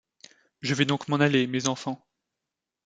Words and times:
Je 0.61 0.73
vais 0.73 0.85
donc 0.85 1.09
m’en 1.09 1.17
aller, 1.19 1.45
mes 1.45 1.67
enfants. 1.67 2.03